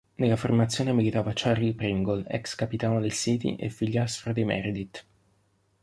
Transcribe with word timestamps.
Nella 0.15 0.35
formazione 0.35 0.93
militava 0.93 1.31
Charlie 1.35 1.75
Pringle, 1.75 2.25
ex 2.27 2.55
capitano 2.55 2.99
del 2.99 3.13
City 3.13 3.53
e 3.57 3.69
figliastro 3.69 4.33
di 4.33 4.43
Meredith. 4.43 5.05